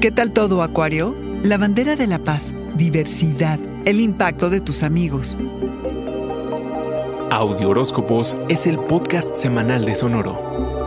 ¿Qué 0.00 0.12
tal 0.12 0.30
todo, 0.30 0.62
Acuario? 0.62 1.16
La 1.42 1.58
bandera 1.58 1.96
de 1.96 2.06
la 2.06 2.20
paz, 2.20 2.54
diversidad, 2.76 3.58
el 3.84 3.98
impacto 3.98 4.48
de 4.48 4.60
tus 4.60 4.84
amigos. 4.84 5.36
Audio 7.32 7.70
Horóscopos 7.70 8.36
es 8.48 8.68
el 8.68 8.78
podcast 8.78 9.34
semanal 9.34 9.84
de 9.84 9.96
Sonoro. 9.96 10.77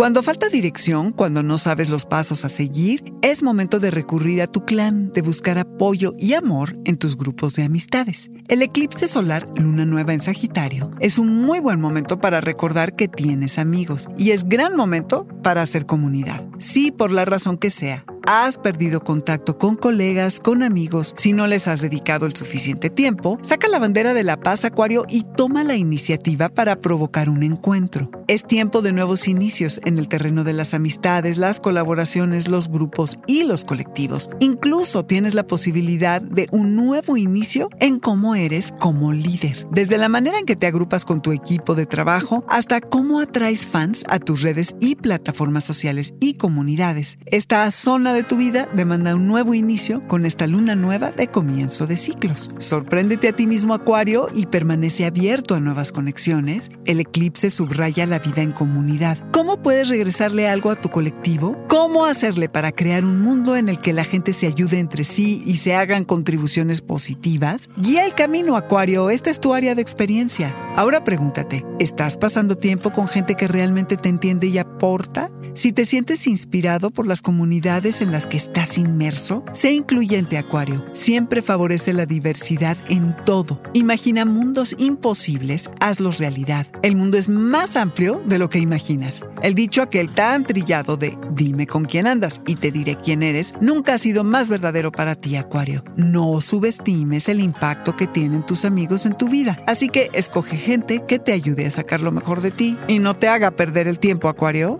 Cuando 0.00 0.22
falta 0.22 0.48
dirección, 0.48 1.12
cuando 1.12 1.42
no 1.42 1.58
sabes 1.58 1.90
los 1.90 2.06
pasos 2.06 2.46
a 2.46 2.48
seguir, 2.48 3.12
es 3.20 3.42
momento 3.42 3.80
de 3.80 3.90
recurrir 3.90 4.40
a 4.40 4.46
tu 4.46 4.64
clan, 4.64 5.12
de 5.12 5.20
buscar 5.20 5.58
apoyo 5.58 6.14
y 6.16 6.32
amor 6.32 6.78
en 6.86 6.96
tus 6.96 7.18
grupos 7.18 7.54
de 7.56 7.64
amistades. 7.64 8.30
El 8.48 8.62
eclipse 8.62 9.08
solar, 9.08 9.46
luna 9.56 9.84
nueva 9.84 10.14
en 10.14 10.22
Sagitario, 10.22 10.90
es 11.00 11.18
un 11.18 11.42
muy 11.42 11.60
buen 11.60 11.82
momento 11.82 12.18
para 12.18 12.40
recordar 12.40 12.96
que 12.96 13.08
tienes 13.08 13.58
amigos 13.58 14.08
y 14.16 14.30
es 14.30 14.48
gran 14.48 14.74
momento 14.74 15.28
para 15.42 15.60
hacer 15.60 15.84
comunidad. 15.84 16.48
Sí, 16.58 16.90
por 16.90 17.10
la 17.10 17.26
razón 17.26 17.58
que 17.58 17.68
sea 17.68 18.06
has 18.30 18.58
perdido 18.58 19.02
contacto 19.02 19.58
con 19.58 19.74
colegas, 19.74 20.38
con 20.38 20.62
amigos, 20.62 21.14
si 21.16 21.32
no 21.32 21.48
les 21.48 21.66
has 21.66 21.80
dedicado 21.80 22.26
el 22.26 22.36
suficiente 22.36 22.88
tiempo, 22.88 23.40
saca 23.42 23.66
la 23.66 23.80
bandera 23.80 24.14
de 24.14 24.22
la 24.22 24.38
paz, 24.38 24.64
Acuario, 24.64 25.04
y 25.08 25.24
toma 25.36 25.64
la 25.64 25.74
iniciativa 25.74 26.48
para 26.48 26.76
provocar 26.76 27.28
un 27.28 27.42
encuentro. 27.42 28.08
Es 28.28 28.46
tiempo 28.46 28.82
de 28.82 28.92
nuevos 28.92 29.26
inicios 29.26 29.80
en 29.84 29.98
el 29.98 30.06
terreno 30.06 30.44
de 30.44 30.52
las 30.52 30.74
amistades, 30.74 31.38
las 31.38 31.58
colaboraciones, 31.58 32.46
los 32.46 32.68
grupos 32.68 33.18
y 33.26 33.42
los 33.42 33.64
colectivos. 33.64 34.30
Incluso 34.38 35.04
tienes 35.04 35.34
la 35.34 35.48
posibilidad 35.48 36.22
de 36.22 36.46
un 36.52 36.76
nuevo 36.76 37.16
inicio 37.16 37.68
en 37.80 37.98
cómo 37.98 38.36
eres 38.36 38.72
como 38.78 39.10
líder. 39.10 39.66
Desde 39.72 39.98
la 39.98 40.08
manera 40.08 40.38
en 40.38 40.46
que 40.46 40.54
te 40.54 40.68
agrupas 40.68 41.04
con 41.04 41.20
tu 41.20 41.32
equipo 41.32 41.74
de 41.74 41.86
trabajo 41.86 42.44
hasta 42.46 42.80
cómo 42.80 43.18
atraes 43.18 43.66
fans 43.66 44.04
a 44.08 44.20
tus 44.20 44.42
redes 44.42 44.76
y 44.78 44.94
plataformas 44.94 45.64
sociales 45.64 46.14
y 46.20 46.34
comunidades. 46.34 47.18
Esta 47.26 47.68
zona 47.72 48.12
de 48.12 48.19
tu 48.22 48.36
vida 48.36 48.68
demanda 48.74 49.14
un 49.14 49.26
nuevo 49.26 49.54
inicio 49.54 50.06
con 50.08 50.26
esta 50.26 50.46
luna 50.46 50.74
nueva 50.74 51.10
de 51.10 51.28
comienzo 51.28 51.86
de 51.86 51.96
ciclos. 51.96 52.50
Sorpréndete 52.58 53.28
a 53.28 53.32
ti 53.32 53.46
mismo 53.46 53.74
Acuario 53.74 54.28
y 54.34 54.46
permanece 54.46 55.06
abierto 55.06 55.54
a 55.54 55.60
nuevas 55.60 55.92
conexiones. 55.92 56.70
El 56.84 57.00
eclipse 57.00 57.50
subraya 57.50 58.06
la 58.06 58.18
vida 58.18 58.42
en 58.42 58.52
comunidad. 58.52 59.18
¿Cómo 59.32 59.62
puedes 59.62 59.88
regresarle 59.88 60.48
algo 60.48 60.70
a 60.70 60.76
tu 60.76 60.90
colectivo? 60.90 61.56
¿Cómo 61.68 62.04
hacerle 62.04 62.48
para 62.48 62.72
crear 62.72 63.04
un 63.04 63.20
mundo 63.20 63.56
en 63.56 63.68
el 63.68 63.78
que 63.78 63.92
la 63.92 64.04
gente 64.04 64.32
se 64.32 64.46
ayude 64.46 64.78
entre 64.78 65.04
sí 65.04 65.42
y 65.46 65.56
se 65.56 65.74
hagan 65.74 66.04
contribuciones 66.04 66.80
positivas? 66.80 67.68
Guía 67.76 68.04
el 68.04 68.14
camino 68.14 68.56
Acuario, 68.56 69.10
esta 69.10 69.30
es 69.30 69.40
tu 69.40 69.54
área 69.54 69.74
de 69.74 69.82
experiencia. 69.82 70.54
Ahora 70.76 71.04
pregúntate, 71.04 71.66
¿estás 71.78 72.16
pasando 72.16 72.56
tiempo 72.56 72.90
con 72.90 73.08
gente 73.08 73.34
que 73.34 73.48
realmente 73.48 73.96
te 73.96 74.08
entiende 74.08 74.46
y 74.46 74.58
aporta? 74.58 75.30
Si 75.54 75.72
te 75.72 75.84
sientes 75.84 76.26
inspirado 76.26 76.90
por 76.90 77.06
las 77.06 77.22
comunidades 77.22 78.00
en 78.00 78.12
las 78.12 78.26
que 78.26 78.36
estás 78.36 78.78
inmerso, 78.78 79.44
sé 79.52 79.72
incluyente 79.72 80.38
Acuario. 80.38 80.84
Siempre 80.92 81.42
favorece 81.42 81.92
la 81.92 82.06
diversidad 82.06 82.76
en 82.88 83.16
todo. 83.26 83.60
Imagina 83.74 84.24
mundos 84.24 84.76
imposibles, 84.78 85.68
hazlos 85.80 86.18
realidad. 86.18 86.66
El 86.82 86.94
mundo 86.96 87.18
es 87.18 87.28
más 87.28 87.76
amplio 87.76 88.22
de 88.24 88.38
lo 88.38 88.48
que 88.48 88.60
imaginas. 88.60 89.24
El 89.42 89.54
dicho 89.54 89.82
aquel 89.82 90.10
tan 90.10 90.44
trillado 90.44 90.96
de 90.96 91.18
dime 91.32 91.66
con 91.66 91.84
quién 91.84 92.06
andas 92.06 92.40
y 92.46 92.54
te 92.54 92.70
diré 92.70 92.96
quién 92.96 93.22
eres 93.22 93.54
nunca 93.60 93.94
ha 93.94 93.98
sido 93.98 94.22
más 94.22 94.48
verdadero 94.48 94.92
para 94.92 95.16
ti 95.16 95.36
Acuario. 95.36 95.82
No 95.96 96.40
subestimes 96.40 97.28
el 97.28 97.40
impacto 97.40 97.96
que 97.96 98.06
tienen 98.06 98.46
tus 98.46 98.64
amigos 98.64 99.04
en 99.04 99.16
tu 99.16 99.28
vida. 99.28 99.58
Así 99.66 99.88
que 99.88 100.10
escoge 100.14 100.59
gente 100.60 101.02
que 101.06 101.18
te 101.18 101.32
ayude 101.32 101.66
a 101.66 101.70
sacar 101.70 102.00
lo 102.00 102.12
mejor 102.12 102.40
de 102.40 102.50
ti 102.50 102.78
y 102.86 102.98
no 102.98 103.14
te 103.14 103.28
haga 103.28 103.50
perder 103.50 103.88
el 103.88 103.98
tiempo 103.98 104.28
Acuario. 104.28 104.78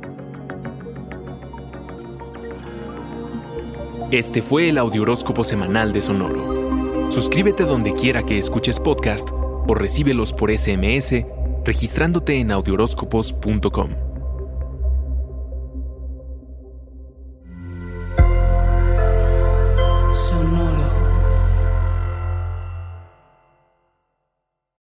Este 4.10 4.42
fue 4.42 4.68
el 4.68 4.78
Audioróscopo 4.78 5.44
Semanal 5.44 5.92
de 5.92 6.02
Sonoro. 6.02 7.10
Suscríbete 7.10 7.64
donde 7.64 7.94
quiera 7.94 8.22
que 8.22 8.38
escuches 8.38 8.78
podcast 8.78 9.28
o 9.32 9.74
recíbelos 9.74 10.32
por 10.32 10.56
SMS 10.56 11.24
registrándote 11.64 12.38
en 12.38 12.52
audioróscopos.com. 12.52 14.09